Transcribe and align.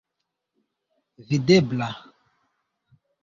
videbla 1.27 1.89